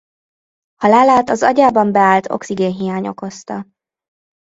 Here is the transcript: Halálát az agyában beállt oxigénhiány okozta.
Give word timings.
Halálát 0.75 1.29
az 1.29 1.41
agyában 1.43 1.91
beállt 1.91 2.29
oxigénhiány 2.31 3.07
okozta. 3.07 3.67